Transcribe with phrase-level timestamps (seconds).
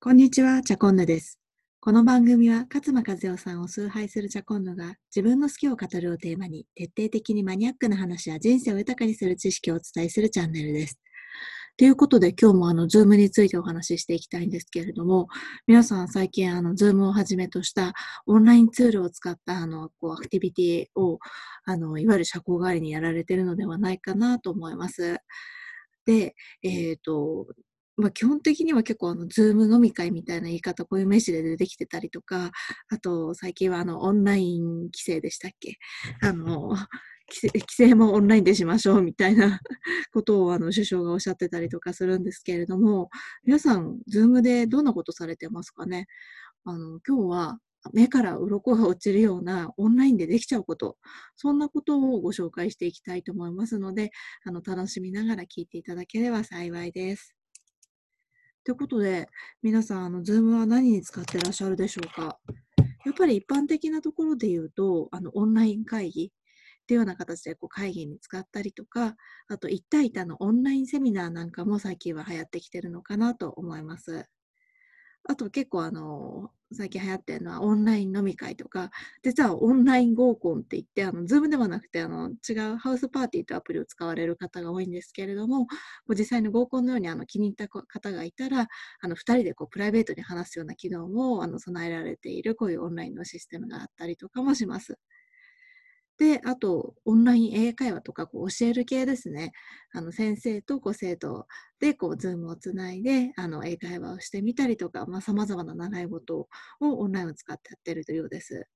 [0.00, 1.40] こんにちは、チャコンヌです。
[1.80, 11.00] この番組は勝間和代さんを崇拝するチャコンヌが自分の好きを語るをテーマに徹底的にマニアックな話や人生を豊かにする知識をお伝えするチャンネルです。
[11.76, 15.26] ということで今日もあの、 Zoom についてお話ししていきたいんですけれども、
[15.66, 17.92] 皆さん最近あの、 Zoom をはじめとした
[18.26, 21.18] オンラインツールを使ったあの、こう、アクティビティを、
[21.64, 25.18] あの、いわゆる社交代わりにやられてるのではないかなと思います。
[26.06, 27.48] で、えっ、ー、と、
[27.98, 32.52] まあ、基本的には結構あの、 Zoom 飲み会みたいな言い方、こういう名詞で出てきてたりとか、
[32.90, 35.78] あと、最近はあの、オンライン帰省でしたっけ？
[36.22, 36.70] あの、
[37.52, 39.60] 帰省もオンラインでしましょうみたいな
[40.14, 43.10] ことをあの首相がおっしゃってたりとかするんですけれども、
[43.44, 46.06] 皆さん、 Zoom でどんなことされてますかね？
[46.64, 47.58] あの、今日は
[47.94, 50.98] 目から鱗が落ちるようなオンラインでできちゃうこと、
[51.36, 54.10] そんなことをご紹介していきたいと思いますので、
[54.44, 57.37] あの、楽しみながら聞いていただければ幸いです。
[58.68, 59.30] ということで、
[59.62, 62.38] 皆さん、あの、ズームは何に使ってらっしゃるでしょうか？
[63.06, 66.30] やっぱり一般的なところで言うと、あの、オンライン会議っ
[66.86, 69.16] ていうような形でこう会議に使ったりとか、
[69.48, 74.26] あと、一対一のオンラインセミナーなんかも最近は流行ってきてるのかなと思います。
[75.30, 78.90] あと結構あの、最近流行ってるのはオンライン飲み会とか、
[79.22, 85.66] 実はオンライン合コンって言って、あの、 Zoom ではなくて、あの、違う Houseparty というアプリを使われる方が多いんですけれども、
[86.18, 88.68] 実際の合コンのようにあの気に入った方がいたら、
[89.00, 94.98] あの、二人でこうプライベートに話すような機能もあの備えられている、こういうオンラインのシステムがあったりとかもします。
[96.18, 99.52] で、あと、オンライン英会話とかこう教える系ですね。
[99.92, 101.46] あの、先生とこう生徒
[101.78, 106.48] で、こう、 Zoom をつないで、あの、英会話をしてみたりとか、まあ、様々な習い事を
[106.80, 108.66] オンラインを使ってやってるというようです。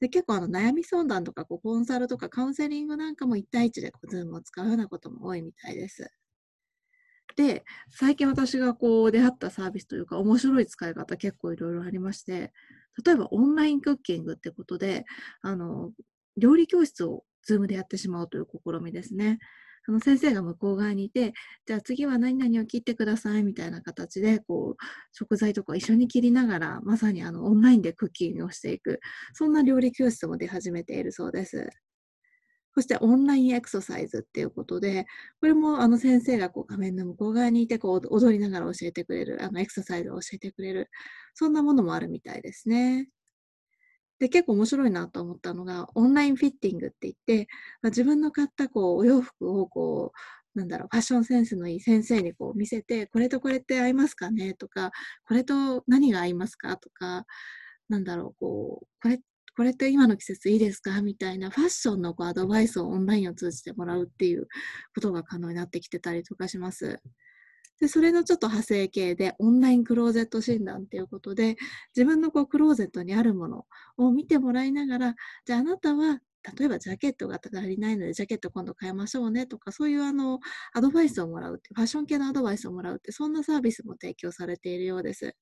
[0.00, 6.10] で、結構あの、悩み相談とか、こう、コンサルとかカウンセリングなんかも1対1でこう、 Zoom を使うようなことも多いみたいです。
[7.36, 12.52] で、最近私がこう出会ったサービスというか面白い使い方結構いろいろありまして、
[13.04, 15.04] 例えばオンラインクッキングってことで、
[15.42, 15.92] あの、
[16.36, 19.38] 料理教室を Zoom でやってしまうという試みですね。
[19.88, 21.32] あの先生が向こう側にいて、
[21.64, 29.00] じゃあ次は何々を切ってくださいみたいな形で、こう、食材とか一緒に切りながら、まさにあのオンラインでクッキングをしていく、
[29.32, 31.70] そんな料理教室も出始めているそうです。
[32.74, 35.06] そしてオンラインエクササイズっていうことで、
[35.40, 40.90] これもあの先生がこう画面の向こう側にいてこう踊りながら教えてくれる、あのエクササイズを教えてくれる、
[41.34, 43.08] そんなものもあるみたいですね。
[44.18, 47.48] で、結構面白いなと思ったのが、オンラインフィッティングって言って、
[47.82, 50.12] まあ、自分の買ったこうお洋服をこ
[50.54, 54.90] う、なんだろう、ファッションセンスのいい先生にこう見せて、これとこれって合いますかねとか、
[55.26, 57.26] これと何が合いますかとか、
[57.88, 59.20] なんだろう、こう、これ、
[59.56, 64.48] これって今の季節いいですかみたいなファッションのこうアドバイスをオンラインを通じてもらうっていう
[64.94, 67.00] ことが可能になってきてたりとかします。
[67.80, 71.56] で、それのちょっと派生系で、オンラインクローゼット診断っていうことで、
[71.96, 73.66] 自分のこうクローゼットにあるもの
[73.98, 76.20] を見てもらいながら、じゃああなたは、
[76.58, 80.40] 例えばジャケットが足りないので、ジャケット今度変えましょうねとか、そういうあの、
[80.74, 85.34] アドバイスをもらうって、ファッション系のアドバイスをもらうって、そんなサービスも提供されているようです。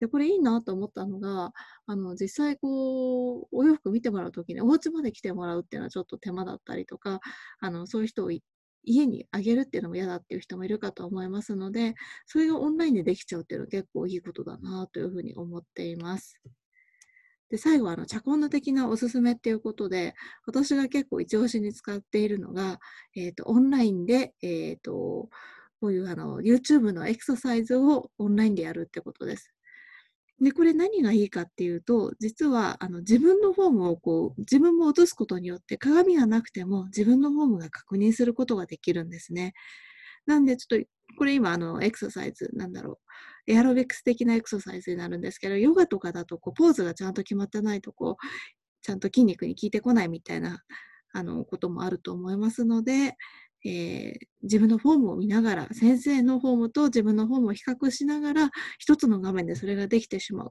[0.00, 1.52] で、これいいなと思ったのが、
[1.86, 7.20] あの、実際こう、お洋服見てもらうときに、お家まで来てもらうっていうのはちょっと手間だったりとか、
[7.60, 8.30] あの、そういう人を
[8.82, 11.94] 家にあげるっていうのも嫌だっていう人もいるかと思いますので、
[12.26, 16.40] それがオンラインでできちゃうっていうのは結構いいことだなというふうに思っています。
[17.50, 20.14] で、最後はあの、チャコンヌ的なおすすめっていうことで、
[20.46, 22.78] 私が結構一押しに使っているのが、
[23.16, 25.28] えっ、ー、と、オンラインで、えっ、ー、と、
[25.80, 29.52] こういうあの、YouTube のエクササイズをオンラインでやるってことです。
[30.40, 39.52] で、これ何がいいかっていうと、実は、あの、自分のフォームをこう、自分も落とすことによって、鏡がなくても自分のフォームが確認することができるんですね。
[40.26, 40.86] なんで、ちょっと、
[41.18, 43.00] これ今、あの、エクササイズ、なんだろ
[43.48, 48.26] う、エアロビクス的なエクササイズになるんですけど、ヨガとかだと、こう、ポーズがちゃんと決まってないと、こう、
[48.82, 50.62] ちゃんと筋肉に効いてこないみたいな、
[51.12, 53.16] あの、こともあると思いますので、
[53.64, 60.50] えー、自分のフォームを見ながら、先生のフォームと自分のフォームを比較しながら、一つの画面でそれができてしまうっ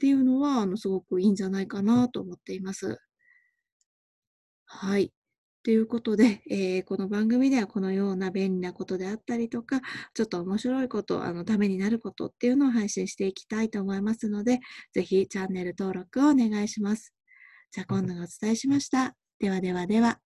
[0.00, 2.98] ていうのは、あの、すごくいいんじゃないかなと思っています。
[4.66, 5.12] はい。
[5.64, 9.80] ということで、えー、この番組ではこのような便利なことであったりとか、
[10.12, 14.60] ちょっと面白いこと、あの、ためになることっていうのを配信していきたいと思いますので、
[14.92, 17.14] ぜひチャンネル登録をお願いします。
[17.70, 19.16] じゃあ今度お伝えしました。
[19.38, 20.23] ではではでは。